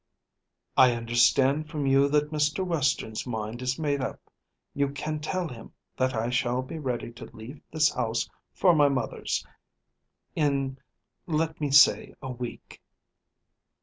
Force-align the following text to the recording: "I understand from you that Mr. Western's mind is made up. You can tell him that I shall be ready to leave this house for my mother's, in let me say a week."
"I 0.75 0.93
understand 0.93 1.69
from 1.69 1.85
you 1.85 2.09
that 2.09 2.31
Mr. 2.31 2.65
Western's 2.65 3.27
mind 3.27 3.61
is 3.61 3.77
made 3.77 4.01
up. 4.01 4.19
You 4.73 4.89
can 4.89 5.19
tell 5.19 5.47
him 5.47 5.73
that 5.95 6.15
I 6.15 6.31
shall 6.31 6.63
be 6.63 6.79
ready 6.79 7.11
to 7.11 7.25
leave 7.25 7.61
this 7.71 7.91
house 7.93 8.27
for 8.51 8.73
my 8.73 8.89
mother's, 8.89 9.45
in 10.35 10.79
let 11.27 11.61
me 11.61 11.69
say 11.69 12.15
a 12.19 12.31
week." 12.31 12.81